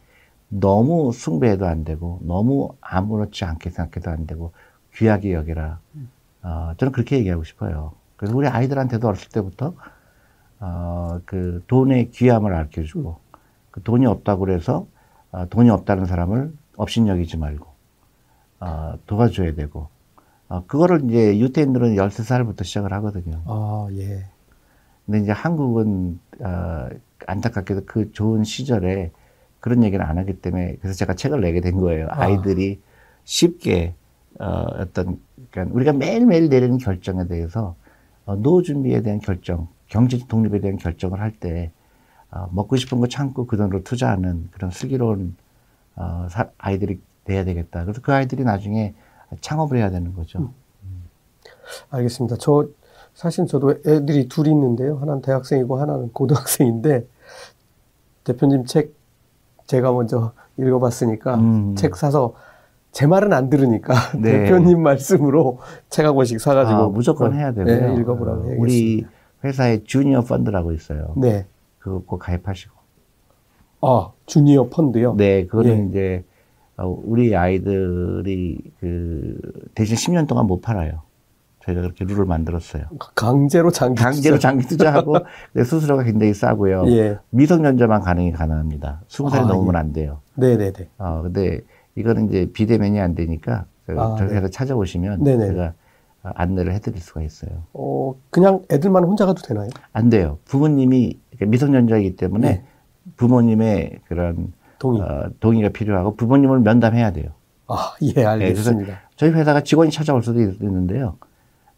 너무 0.48 1.12
숭배해도 1.12 1.64
안 1.66 1.84
되고 1.84 2.20
너무 2.22 2.74
아무렇지 2.82 3.46
않게 3.46 3.70
생각해도 3.70 4.10
안 4.10 4.26
되고 4.26 4.52
귀하게 4.94 5.32
여기라. 5.32 5.78
어, 6.42 6.72
저는 6.76 6.92
그렇게 6.92 7.16
얘기하고 7.16 7.44
싶어요. 7.44 7.92
그래서 8.22 8.36
우리 8.36 8.46
아이들한테도 8.46 9.08
어렸을 9.08 9.30
때부터 9.30 9.74
어, 10.60 11.18
그 11.26 11.64
돈의 11.66 12.12
귀함을 12.12 12.54
알려주고 12.54 13.16
그 13.72 13.82
돈이 13.82 14.06
없다고 14.06 14.44
그래서 14.44 14.86
어, 15.32 15.48
돈이 15.48 15.70
없다는 15.70 16.04
사람을 16.04 16.52
업신여기지 16.76 17.36
말고 17.38 17.66
어, 18.60 18.94
도와줘야 19.08 19.56
되고 19.56 19.88
어, 20.48 20.64
그거를 20.68 21.10
이제 21.10 21.36
유태인들은 21.36 21.96
13살부터 21.96 22.62
시작을 22.62 22.92
하거든요. 22.92 23.42
아, 23.44 23.88
예. 23.94 24.24
근데 25.04 25.18
이제 25.18 25.32
한국은 25.32 26.20
어, 26.42 26.88
안타깝게도 27.26 27.86
그 27.86 28.12
좋은 28.12 28.44
시절에 28.44 29.10
그런 29.58 29.82
얘기를 29.82 30.04
안 30.04 30.16
하기 30.18 30.34
때문에 30.34 30.76
그래서 30.76 30.96
제가 30.96 31.14
책을 31.14 31.40
내게 31.40 31.60
된 31.60 31.76
거예요. 31.76 32.06
아. 32.10 32.22
아이들이 32.22 32.80
쉽게 33.24 33.96
어, 34.38 34.46
어떤 34.78 35.18
그러니까 35.50 35.74
우리가 35.74 35.92
매일매일 35.92 36.48
내리는 36.48 36.78
결정에 36.78 37.26
대해서 37.26 37.60
어, 37.64 37.81
노후 38.26 38.62
준비에 38.62 39.02
대한 39.02 39.18
결정, 39.20 39.68
경제적 39.88 40.28
독립에 40.28 40.60
대한 40.60 40.76
결정을 40.78 41.20
할때 41.20 41.72
어, 42.30 42.48
먹고 42.52 42.76
싶은 42.76 42.98
거 43.00 43.06
참고 43.08 43.46
그 43.46 43.56
돈으로 43.56 43.82
투자하는 43.84 44.48
그런 44.52 44.70
슬기로운 44.70 45.36
어, 45.96 46.26
사- 46.30 46.48
아이들이 46.58 47.00
돼야 47.24 47.44
되겠다. 47.44 47.84
그래서 47.84 48.00
그 48.00 48.12
아이들이 48.12 48.42
나중에 48.44 48.94
창업을 49.40 49.76
해야 49.78 49.90
되는 49.90 50.14
거죠. 50.14 50.50
알겠습니다. 51.90 52.36
저 52.38 52.66
사실 53.14 53.46
저도 53.46 53.72
애들이 53.86 54.28
둘이 54.28 54.50
있는데요. 54.50 54.96
하나는 54.98 55.20
대학생이고 55.22 55.78
하나는 55.78 56.10
고등학생인데 56.12 57.06
대표님 58.24 58.64
책 58.64 58.94
제가 59.66 59.92
먼저 59.92 60.32
읽어봤으니까 60.56 61.34
음. 61.36 61.74
책 61.76 61.96
사서 61.96 62.34
제 62.92 63.06
말은 63.06 63.32
안 63.32 63.48
들으니까 63.50 63.94
네. 64.18 64.44
대표님 64.44 64.82
말씀으로 64.82 65.58
책 65.88 66.04
한 66.06 66.14
권씩 66.14 66.40
사가지고 66.40 66.78
아, 66.78 66.88
무조건 66.88 67.34
해야 67.34 67.52
되고요. 67.52 67.94
네, 67.94 68.00
읽어보라고 68.00 68.40
어, 68.40 68.44
해야겠습니다. 68.44 68.62
우리 68.62 69.06
회사에 69.44 69.82
주니어 69.84 70.20
펀드라고 70.22 70.72
있어요. 70.72 71.14
네. 71.16 71.46
그거 71.78 72.02
꼭 72.06 72.18
가입하시고. 72.18 72.74
아 73.82 74.10
주니어 74.26 74.68
펀드요. 74.68 75.14
네, 75.16 75.46
그거는 75.46 75.84
예. 75.84 75.88
이제 75.88 76.24
어, 76.76 76.86
우리 77.04 77.34
아이들이 77.34 78.58
그 78.80 79.38
대신 79.74 79.96
10년 79.96 80.28
동안 80.28 80.46
못 80.46 80.60
팔아요. 80.60 81.02
저희가 81.64 81.80
그렇게 81.80 82.04
룰을 82.04 82.24
만들었어요. 82.24 82.84
강제로 83.14 83.70
장기 83.70 84.02
강제로 84.02 84.36
투자. 84.36 84.48
장기 84.48 84.66
투자하고 84.66 85.14
수수료가 85.56 86.02
굉장히 86.02 86.34
싸고요. 86.34 86.84
예. 86.88 87.18
미성년자만 87.30 88.02
가능이 88.02 88.32
가능합니다. 88.32 89.02
20살이 89.08 89.34
아, 89.34 89.46
넘으면 89.46 89.74
예. 89.74 89.78
안 89.78 89.92
돼요. 89.92 90.20
네네네. 90.34 90.88
어, 90.98 91.22
근데 91.22 91.60
이거는 91.94 92.28
이제 92.28 92.50
비대면이 92.52 93.00
안 93.00 93.14
되니까 93.14 93.66
저- 93.86 94.00
아, 94.00 94.16
저희 94.16 94.28
네. 94.28 94.36
회사 94.36 94.48
찾아오시면 94.48 95.22
네네. 95.24 95.46
제가 95.48 95.74
어, 96.24 96.30
안내를 96.34 96.72
해드릴 96.74 97.00
수가 97.00 97.22
있어요. 97.22 97.64
어 97.72 98.14
그냥 98.30 98.62
애들만 98.70 99.02
혼자 99.04 99.26
가도 99.26 99.42
되나요? 99.42 99.68
안 99.92 100.08
돼요. 100.08 100.38
부모님이 100.44 101.18
이렇게 101.30 101.46
미성년자이기 101.46 102.16
때문에 102.16 102.48
네. 102.48 102.64
부모님의 103.16 104.00
그런 104.06 104.52
동의. 104.78 105.02
어, 105.02 105.30
동의가 105.40 105.68
필요하고 105.70 106.14
부모님을 106.16 106.60
면담해야 106.60 107.12
돼요. 107.12 107.30
아 107.68 107.94
예 108.16 108.24
알겠습니다. 108.24 109.00
저희 109.16 109.30
회사가 109.30 109.62
직원이 109.62 109.90
찾아올 109.90 110.22
수도 110.22 110.40
있- 110.40 110.60
있는데요. 110.62 111.16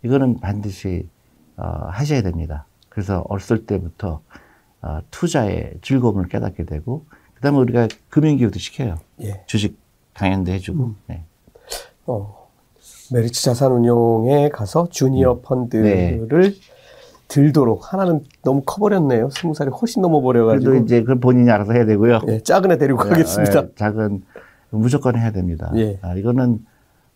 이거는 0.02 0.40
반드시 0.40 1.08
어, 1.56 1.64
하셔야 1.90 2.20
됩니다. 2.22 2.66
그래서 2.88 3.24
어렸을 3.28 3.64
때부터 3.66 4.20
어, 4.82 4.98
투자의 5.10 5.74
즐거움을 5.80 6.28
깨닫게 6.28 6.64
되고 6.64 7.06
그다음에 7.34 7.58
우리가 7.58 7.88
금융교육도 8.10 8.58
시켜요. 8.58 8.96
예. 9.22 9.42
주식 9.46 9.78
강연도 10.14 10.52
해주고. 10.52 10.84
음. 10.84 10.96
네. 11.06 11.24
어, 12.06 12.48
메리츠 13.12 13.42
자산운용에 13.42 14.48
가서 14.50 14.88
주니어 14.88 15.40
펀드를 15.40 16.54
들도록 17.28 17.92
하나는 17.92 18.22
너무 18.42 18.62
커버렸네요. 18.64 19.30
스무 19.30 19.54
살이 19.54 19.70
훨씬 19.70 20.02
그래도 20.02 20.08
넘어버려가지고 20.08 20.74
이제 20.76 21.00
그걸 21.00 21.20
본인이 21.20 21.50
알아서 21.50 21.72
해야 21.72 21.84
되고요. 21.84 22.20
예, 22.28 22.40
작은 22.40 22.70
애 22.70 22.78
데리고 22.78 22.98
가겠습니다. 22.98 23.62
예, 23.62 23.68
작은 23.74 24.22
무조건 24.70 25.18
해야 25.18 25.32
됩니다. 25.32 25.72
예. 25.76 25.98
아, 26.02 26.14
이거는 26.14 26.64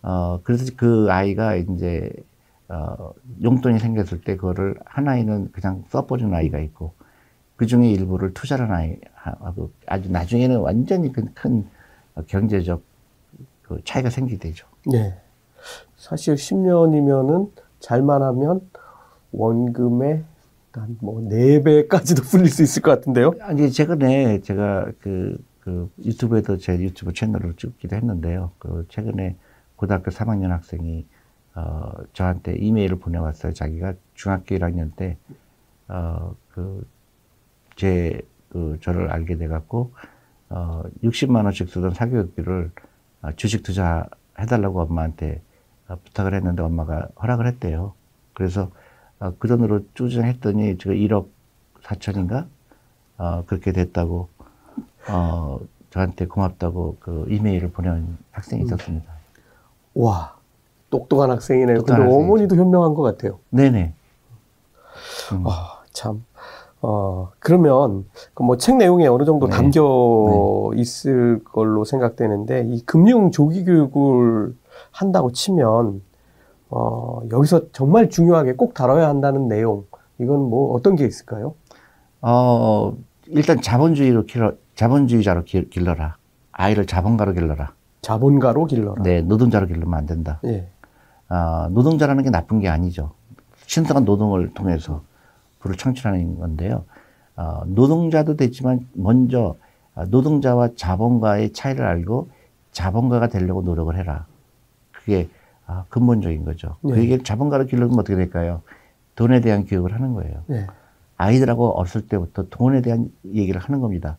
어 0.02 0.40
그래서 0.42 0.72
그 0.76 1.08
아이가 1.10 1.56
이제 1.56 2.10
어 2.68 3.12
용돈이 3.42 3.78
생겼을 3.78 4.22
때 4.22 4.36
그거를 4.36 4.76
한 4.84 5.08
아이는 5.08 5.50
그냥 5.52 5.84
써버리는 5.90 6.32
아이가 6.32 6.58
있고 6.60 6.94
그 7.56 7.66
중에 7.66 7.90
일부를 7.90 8.32
투자를 8.34 8.72
아이 8.72 8.96
하고 9.14 9.70
아주 9.86 10.10
나중에는 10.10 10.60
완전히 10.60 11.12
큰, 11.12 11.28
큰 11.34 11.66
경제적 12.28 12.82
그 13.68 13.80
차이가 13.84 14.10
생기게 14.10 14.38
되죠. 14.38 14.66
예. 14.94 15.14
사실 15.96 16.34
10년이면은 16.34 17.50
잘만 17.80 18.22
하면 18.22 18.60
원금의 19.32 20.24
한뭐 20.72 21.22
4배까지도 21.28 22.22
불릴 22.30 22.48
수 22.48 22.62
있을 22.62 22.82
것 22.82 22.92
같은데요. 22.92 23.32
아니 23.40 23.70
최근에 23.70 24.40
제가 24.42 24.92
그, 25.00 25.36
그 25.60 25.90
유튜브에도 26.04 26.56
제 26.56 26.78
유튜브 26.78 27.12
채널을 27.12 27.54
찍기도 27.56 27.96
했는데요. 27.96 28.52
그 28.58 28.86
최근에 28.88 29.36
고등학교 29.76 30.10
3학년 30.10 30.48
학생이 30.50 31.04
어 31.56 31.90
저한테 32.12 32.56
이메일을 32.56 32.98
보내왔어요. 32.98 33.52
자기가 33.54 33.94
중학교 34.14 34.54
1학년 34.56 34.94
때 34.96 35.16
어 35.90 36.34
그 36.54 36.84
제 37.76 38.20
그 38.50 38.78
저를 38.80 39.10
알게 39.10 39.36
돼 39.36 39.46
갖고 39.48 39.92
어 40.48 40.82
60만 41.02 41.44
원씩 41.44 41.68
쓰던 41.68 41.92
사교육비를 41.94 42.70
어, 42.76 42.80
주식 43.36 43.62
투자 43.62 44.06
해달라고 44.38 44.80
엄마한테 44.82 45.40
어, 45.88 45.96
부탁을 46.04 46.34
했는데 46.34 46.62
엄마가 46.62 47.08
허락을 47.20 47.46
했대요. 47.46 47.94
그래서 48.34 48.70
어, 49.18 49.32
그 49.38 49.48
돈으로 49.48 49.80
추정했더니 49.94 50.78
제가 50.78 50.94
1억 50.94 51.26
4천인가 51.82 52.46
어, 53.16 53.44
그렇게 53.46 53.72
됐다고, 53.72 54.28
어, 55.08 55.58
저한테 55.90 56.26
고맙다고 56.26 56.98
그 57.00 57.26
이메일을 57.28 57.72
보낸 57.72 58.16
학생이 58.30 58.62
있었습니다. 58.62 59.12
와, 59.94 60.36
똑똑한 60.90 61.30
학생이네요. 61.30 61.78
똑똑한 61.78 62.00
근데 62.00 62.12
학생이죠. 62.12 62.24
어머니도 62.26 62.56
현명한 62.56 62.94
것 62.94 63.02
같아요. 63.02 63.40
네네. 63.50 63.92
음. 65.32 65.44
아, 65.46 65.82
참. 65.92 66.24
어, 66.80 67.30
그러면 67.38 68.04
그뭐책 68.34 68.76
내용에 68.76 69.06
어느 69.06 69.24
정도 69.24 69.48
네. 69.48 69.56
담겨 69.56 70.70
있을 70.76 71.42
걸로 71.44 71.84
생각되는데 71.84 72.66
이 72.68 72.82
금융 72.84 73.30
조기 73.30 73.64
교육을 73.64 74.54
한다고 74.90 75.32
치면 75.32 76.02
어, 76.70 77.20
여기서 77.30 77.72
정말 77.72 78.10
중요하게 78.10 78.54
꼭 78.54 78.74
다뤄야 78.74 79.08
한다는 79.08 79.48
내용 79.48 79.86
이건 80.18 80.40
뭐 80.48 80.74
어떤 80.74 80.96
게 80.96 81.04
있을까요? 81.04 81.54
어, 82.20 82.96
일단 83.26 83.60
자본주의로 83.60 84.26
길러, 84.26 84.52
자본주의자로 84.74 85.44
길, 85.44 85.70
길러라. 85.70 86.16
아이를 86.52 86.86
자본가로 86.86 87.32
길러라. 87.32 87.72
자본가로 88.02 88.66
길러라. 88.66 89.02
네, 89.02 89.22
노동자로 89.22 89.66
길르면 89.66 89.94
안 89.94 90.06
된다. 90.06 90.40
예. 90.44 90.68
아, 91.28 91.68
노동자라는 91.72 92.24
게 92.24 92.30
나쁜 92.30 92.58
게 92.58 92.68
아니죠. 92.68 93.12
신성한 93.66 94.04
노동을 94.04 94.54
통해서 94.54 95.02
부를 95.58 95.76
창출하는 95.76 96.38
건데요. 96.38 96.84
어, 97.36 97.62
노동자도 97.66 98.36
됐지만 98.36 98.86
먼저 98.92 99.56
아, 99.94 100.04
노동자와 100.04 100.70
자본가의 100.76 101.52
차이를 101.52 101.84
알고 101.84 102.30
자본가가 102.72 103.28
되려고 103.28 103.62
노력을 103.62 103.94
해라. 103.96 104.26
그게 104.92 105.28
아, 105.66 105.84
근본적인 105.88 106.44
거죠. 106.44 106.76
네. 106.82 106.94
그 106.94 106.98
얘기를 107.00 107.24
자본가로 107.24 107.66
길러면 107.66 107.98
어떻게 107.98 108.14
될까요? 108.16 108.62
돈에 109.16 109.40
대한 109.40 109.66
교육을 109.66 109.92
하는 109.92 110.14
거예요. 110.14 110.44
예. 110.50 110.66
아이들하고 111.16 111.70
어렸을 111.76 112.06
때부터 112.06 112.44
돈에 112.48 112.80
대한 112.80 113.10
얘기를 113.26 113.60
하는 113.60 113.80
겁니다. 113.80 114.16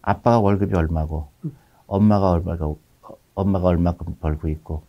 아빠가 0.00 0.40
월급이 0.40 0.74
얼마고, 0.74 1.28
엄마가 1.86 2.30
얼마고, 2.30 2.78
엄마가 3.34 3.68
얼마큼 3.68 4.16
벌고 4.20 4.48
있고, 4.48 4.82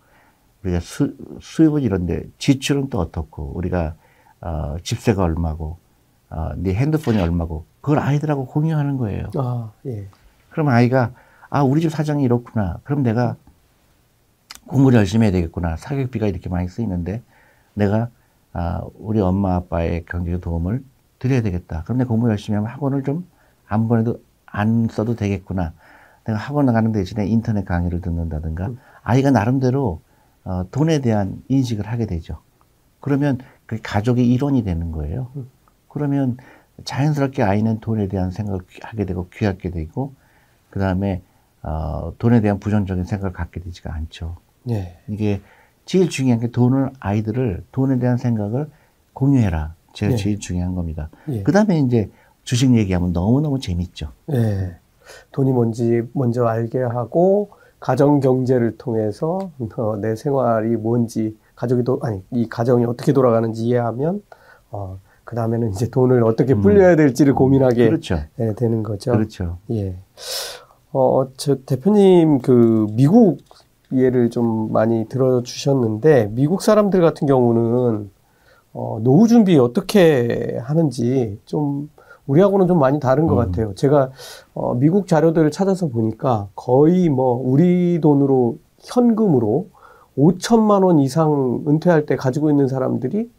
우리가 0.64 0.80
수, 0.80 1.14
수입은 1.42 1.82
이런데 1.82 2.24
지출은 2.38 2.90
또 2.90 3.00
어떻고, 3.00 3.52
우리가 3.56 3.96
어, 4.40 4.78
집세가 4.82 5.24
얼마고, 5.24 5.78
어, 6.32 6.52
네 6.56 6.74
핸드폰이 6.74 7.20
얼마고, 7.20 7.66
그걸 7.82 8.00
아이들하고 8.00 8.48
공유하는 8.48 8.98
거예요. 8.98 9.28
아, 9.38 9.72
예. 9.86 10.08
그럼 10.50 10.70
아이가 10.70 11.12
아 11.50 11.64
우리 11.64 11.82
집 11.82 11.92
사정이 11.92 12.24
이렇구나. 12.24 12.80
그럼 12.84 13.04
내가 13.04 13.36
공부를 14.68 14.98
열심히 14.98 15.26
해야 15.26 15.32
되겠구나. 15.32 15.78
사교육비가 15.78 16.28
이렇게 16.28 16.50
많이 16.50 16.68
쓰이는데 16.68 17.22
내가 17.74 18.10
아 18.54 18.82
우리 18.98 19.20
엄마 19.20 19.56
아빠의 19.56 20.06
경제적 20.06 20.42
도움을 20.42 20.84
드려야 21.20 21.42
되겠다. 21.42 21.84
그럼 21.84 22.00
내가 22.00 22.08
공부 22.10 22.30
열심히 22.30 22.56
하면 22.56 22.70
학원을 22.72 23.04
좀 23.04 23.26
안 23.72 23.88
보내도 23.88 24.22
안 24.46 24.90
써도 24.92 25.16
되겠구나. 25.16 25.72
내가 26.26 26.38
학원 26.38 26.66
나가는 26.66 26.92
대신에 26.92 27.26
인터넷 27.26 27.64
강의를 27.64 28.02
듣는다든가 28.02 28.72
아이가 29.02 29.32
나름대로 29.32 30.02
어, 30.44 30.66
돈에 30.72 31.00
대한 31.00 31.42
인식을 31.48 31.88
하게 31.88 32.06
되죠. 32.06 32.40
그러면 33.00 33.38
그 33.66 33.80
가족의 33.82 34.28
일원이 34.28 34.66
되는 34.66 34.92
거예요. 34.92 35.32
그러면 35.92 36.38
자연스럽게 36.84 37.44
아이는 37.44 37.80
돈에 37.80 38.08
대한 38.08 38.32
생각을 38.32 38.62
하게 38.82 39.06
되고 39.06 39.28
귀하게 39.30 39.70
되고 39.70 40.14
그 40.70 40.80
다음에 40.80 41.22
어, 41.64 42.14
돈에 42.18 42.42
대한 42.42 42.60
부정적인 42.60 43.04
생각을 43.04 43.34
갖게 43.34 43.60
되지가 43.60 43.94
않죠. 43.94 44.38
예. 44.70 44.98
이게 45.08 45.42
제일 45.86 46.10
중요한 46.10 46.40
게 46.40 46.48
돈을 46.48 46.92
아이들을 47.00 47.66
돈에 47.72 48.00
대한 48.00 48.18
생각을 48.18 48.70
공유해라. 49.14 49.76
제가 49.94 50.12
네. 50.12 50.18
제일 50.18 50.40
중요한 50.40 50.74
겁니다. 50.74 51.10
예. 51.30 51.44
그 51.44 51.52
다음에 51.52 51.80
이제 51.80 52.10
주식 52.44 52.74
얘기하면 52.76 53.14
너무 53.14 53.42
너무 53.42 53.60
재밌죠. 53.60 54.12
예. 54.32 54.78
돈이 55.32 55.52
뭔지 55.52 56.04
먼저 56.14 56.46
알게 56.46 56.82
하고 56.82 57.52
가정 57.80 58.20
경제를 58.22 58.78
통해서 58.78 59.52
어, 59.76 59.96
내 59.98 60.16
생활이 60.16 60.78
뭔지 60.78 61.38
가족이 61.56 61.84
도 61.84 62.00
아니 62.02 62.24
이 62.32 62.48
가정이 62.48 62.86
어떻게 62.86 63.12
돌아가는지 63.12 63.66
이해하면 63.66 64.24
어, 64.72 65.00
그 65.32 65.36
다음에는 65.38 65.70
이제 65.70 65.90
돈을 65.90 66.26
어떻게 66.26 66.56
불려야 66.56 66.98
될지를 66.98 67.34
고민하게 67.34 67.88
그렇죠. 67.88 68.20
예, 68.38 68.54
되는 68.54 68.84
거죠. 68.84 69.14
그렇죠. 69.14 69.60
예. 69.72 69.96
어, 70.92 71.26
저 71.38 71.56
대표님 71.66 72.40
그 72.40 72.88
미국 72.92 73.38
예를 73.94 74.30
좀 74.30 74.74
많이 74.74 75.06
들어주셨는데 75.08 76.32
미국 76.34 76.62
사람들 76.62 77.00
같은 77.00 77.28
경우는 77.28 78.12
어, 78.74 79.00
노후 79.02 79.30
준비 79.30 79.58
어떻게 79.58 80.60
하는지 80.62 81.40
좀 81.46 81.90
우리하고는 82.28 82.68
좀 82.68 82.78
많이 82.78 83.00
다른 83.00 83.26
것 83.26 83.36
음. 83.36 83.46
같아요. 83.46 83.74
제가 83.76 84.12
어, 84.54 84.74
미국 84.74 85.08
자료들을 85.08 85.50
찾아서 85.52 85.88
보니까 85.88 86.50
거의 86.56 87.08
뭐 87.08 87.42
우리 87.42 88.02
돈으로 88.02 88.58
현금으로 88.80 89.70
5천만 90.18 90.84
원 90.84 91.00
이상 91.00 91.64
은퇴할 91.70 92.06
때 92.06 92.18
가지고 92.18 92.50
있는 92.50 92.68
사람들이 92.68 93.32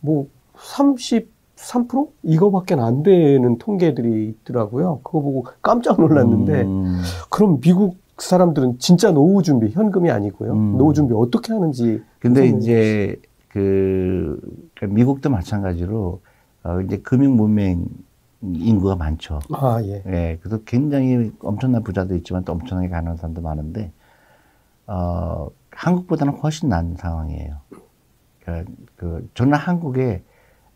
뭐 0.00 0.28
33% 0.56 2.10
이거밖에 2.22 2.74
안 2.74 3.02
되는 3.02 3.58
통계들이 3.58 4.28
있더라고요. 4.28 5.00
그거 5.02 5.20
보고 5.20 5.46
깜짝 5.62 6.00
놀랐는데 6.00 6.62
음, 6.62 7.02
그럼 7.30 7.60
미국 7.60 7.98
사람들은 8.18 8.78
진짜 8.78 9.10
노후 9.12 9.42
준비 9.42 9.70
현금이 9.70 10.10
아니고요. 10.10 10.52
음. 10.52 10.78
노후 10.78 10.94
준비 10.94 11.14
어떻게 11.14 11.52
하는지 11.52 12.02
근데. 12.18 12.46
이제 12.46 13.20
그 13.48 14.38
그러니까 14.74 14.94
미국도 14.94 15.30
마찬가지로 15.30 16.20
어, 16.64 16.80
이제 16.80 16.98
금융 16.98 17.36
문맹 17.36 17.86
인구가 18.42 18.96
많죠. 18.96 19.40
아 19.52 19.80
예. 19.82 20.02
예, 20.06 20.38
그래서 20.40 20.62
굉장히 20.64 21.32
엄청난 21.40 21.82
부자도 21.82 22.14
있지만 22.16 22.44
또 22.44 22.52
엄청나게 22.52 22.88
가난한 22.88 23.16
사람도 23.16 23.40
많은데, 23.40 23.92
어, 24.86 25.48
한국보다는 25.70 26.34
훨씬 26.34 26.68
나은 26.68 26.96
상황이에요. 26.96 27.56
그, 28.44 28.64
그, 28.96 29.28
저는 29.34 29.54
한국 29.54 29.96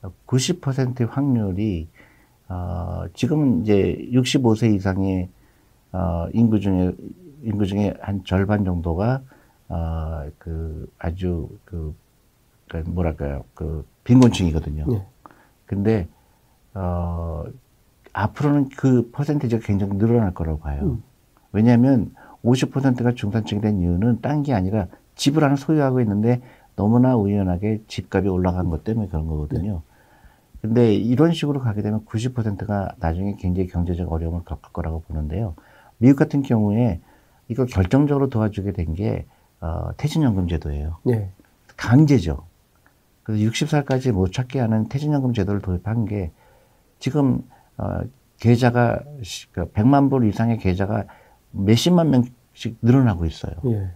의 0.03 0.11
90%의 0.27 1.07
확률이, 1.07 1.89
어, 2.49 3.05
지금은 3.15 3.63
이제 3.63 4.09
65세 4.13 4.75
이상의, 4.75 5.29
어, 5.93 6.29
인구 6.33 6.61
중에, 6.61 6.93
인구 7.43 7.67
중에 7.67 7.95
한 8.01 8.25
절반 8.25 8.65
정도가, 8.65 9.23
어, 9.69 10.27
그, 10.39 10.91
아주 10.99 11.49
그, 11.65 11.95
그 12.69 12.79
뭐랄까요, 12.87 13.45
그, 13.55 13.85
빈곤층이거든요. 14.05 14.87
예. 14.93 15.07
근데 15.67 16.09
어 16.75 17.45
앞으로는 18.13 18.71
그 18.71 19.11
퍼센티지가 19.13 19.65
굉장히 19.65 19.97
늘어날 19.99 20.35
거라고 20.35 20.59
봐요. 20.59 20.83
음. 20.83 21.03
왜냐하면 21.53 22.13
50%가 22.45 23.13
중산층이 23.13 23.61
된 23.61 23.79
이유는 23.79 24.21
딴 24.21 24.43
게 24.43 24.53
아니라 24.53 24.87
집을 25.15 25.45
하나 25.45 25.55
소유하고 25.55 26.01
있는데 26.01 26.43
너무나 26.75 27.17
우연하게 27.17 27.83
집값이 27.87 28.29
올라간 28.29 28.69
것 28.71 28.83
때문에 28.83 29.09
그런 29.09 29.27
거거든요. 29.27 29.83
근데 30.61 30.95
이런 30.95 31.33
식으로 31.33 31.61
가게 31.61 31.81
되면 31.83 32.05
90%가 32.05 32.95
나중에 32.99 33.37
굉장히 33.39 33.69
경제적 33.69 34.13
어려움을 34.13 34.45
겪을 34.45 34.73
거라고 34.73 35.01
보는데요. 35.03 35.55
미국 35.99 36.17
같은 36.17 36.43
경우에 36.43 37.01
이걸 37.49 37.67
결정적으로 37.67 38.29
도와주게 38.29 38.73
된 38.73 38.95
게 38.95 39.27
어, 39.61 39.91
퇴직연금 39.97 40.49
제도예요. 40.49 40.99
예. 41.09 41.31
강제죠. 41.77 42.47
그래서 43.23 43.45
60살까지 43.51 44.13
못 44.13 44.33
찾게 44.33 44.59
하는 44.59 44.89
퇴직연금 44.89 45.33
제도를 45.35 45.61
도입한 45.61 46.07
게 46.07 46.31
지금 46.99 47.43
어, 47.77 48.01
계좌가 48.39 49.01
시- 49.23 49.51
그 49.53 49.71
100만 49.73 50.09
불 50.11 50.27
이상의 50.27 50.59
계좌가 50.59 51.05
몇십만 51.53 52.11
명씩 52.11 52.79
늘어나고 52.83 53.25
있어요. 53.27 53.55
예. 53.67 53.91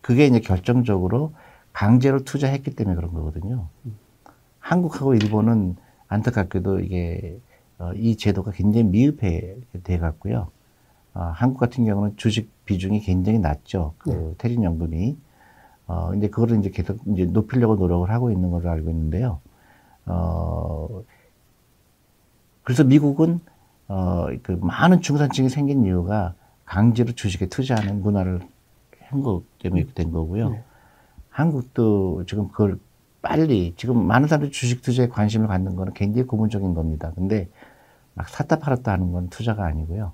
그게 0.00 0.26
이제 0.26 0.38
결정적으로 0.40 1.34
강제로 1.72 2.22
투자했기 2.22 2.74
때문에 2.76 2.94
그런 2.94 3.12
거거든요. 3.14 3.68
한국하고 4.60 5.14
일본은 5.14 5.76
안타깝게도 6.14 6.80
이게 6.80 7.38
어, 7.78 7.92
이 7.94 8.16
제도가 8.16 8.52
굉장히 8.52 8.84
미흡해 8.84 9.56
돼 9.82 9.98
갔고요. 9.98 10.48
어, 11.14 11.20
한국 11.34 11.58
같은 11.58 11.84
경우는 11.84 12.16
주식 12.16 12.50
비중이 12.64 13.00
굉장히 13.00 13.38
낮죠. 13.38 13.94
그 13.98 14.10
네. 14.10 14.34
퇴직연금이. 14.38 15.16
어, 15.86 16.08
근데 16.10 16.28
그거를 16.28 16.58
이제 16.60 16.70
계속 16.70 16.98
이제 17.08 17.26
높이려고 17.26 17.76
노력을 17.76 18.08
하고 18.10 18.30
있는 18.30 18.50
걸로 18.50 18.70
알고 18.70 18.88
있는데요. 18.90 19.40
어, 20.06 21.02
그래서 22.62 22.84
미국은 22.84 23.40
어, 23.88 24.26
그 24.42 24.52
많은 24.52 25.00
중산층이 25.02 25.48
생긴 25.50 25.84
이유가 25.84 26.34
강제로 26.64 27.12
주식에 27.12 27.46
투자하는 27.46 28.00
문화를 28.02 28.40
한 29.08 29.22
것 29.22 29.42
때문에 29.60 29.86
된 29.94 30.10
거고요. 30.10 30.48
네. 30.50 30.62
한국도 31.28 32.24
지금 32.26 32.48
그걸 32.48 32.78
빨리 33.24 33.72
지금 33.78 34.06
많은 34.06 34.28
사람들이 34.28 34.52
주식 34.52 34.82
투자에 34.82 35.08
관심을 35.08 35.48
갖는 35.48 35.76
거는 35.76 35.94
굉장히 35.94 36.26
고문적인 36.26 36.74
겁니다. 36.74 37.10
근데 37.14 37.48
막 38.12 38.28
샀다 38.28 38.58
팔았다 38.58 38.92
하는 38.92 39.12
건 39.12 39.30
투자가 39.30 39.64
아니고요. 39.64 40.12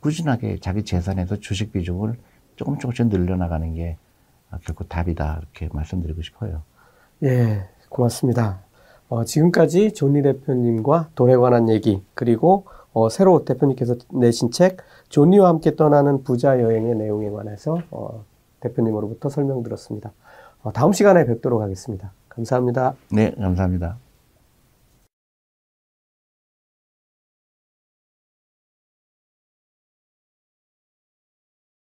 꾸준하게 0.00 0.58
자기 0.60 0.84
재산에서 0.84 1.36
주식 1.36 1.70
비중을 1.70 2.16
조금 2.56 2.78
조금씩 2.78 3.08
늘려나가는 3.08 3.74
게 3.74 3.98
아, 4.50 4.58
결코 4.64 4.84
답이다 4.84 5.40
이렇게 5.42 5.68
말씀드리고 5.74 6.22
싶어요. 6.22 6.62
예, 7.22 7.68
고맙습니다. 7.90 8.60
어, 9.10 9.24
지금까지 9.24 9.92
존리 9.92 10.22
대표님과 10.22 11.10
돈에 11.14 11.36
관한 11.36 11.68
얘기, 11.68 12.02
그리고 12.14 12.64
어, 12.94 13.10
새로 13.10 13.44
대표님께서 13.44 13.96
내신 14.08 14.50
책, 14.50 14.78
존리와 15.10 15.50
함께 15.50 15.76
떠나는 15.76 16.24
부자 16.24 16.60
여행의 16.60 16.94
내용에 16.96 17.28
관해서 17.30 17.78
어, 17.90 18.24
대표님으로부터 18.60 19.28
설명 19.28 19.62
들었습니다. 19.62 20.12
어, 20.64 20.72
다음 20.72 20.92
시간에 20.92 21.24
뵙도록 21.26 21.62
하겠습니다. 21.62 22.12
감사합니다. 22.30 22.94
네, 23.12 23.30
감사합니다. 23.38 23.98